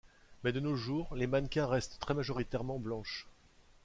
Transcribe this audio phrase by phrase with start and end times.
[0.43, 3.27] Mais de nos jours, les mannequins restent très majoritairement blanches.